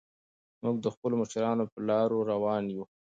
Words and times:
موږ 0.63 0.75
د 0.81 0.87
خپلو 0.95 1.15
مشرانو 1.21 1.63
په 1.71 1.79
لارو 1.89 2.17
روان 2.31 2.63
یو. 2.75 2.83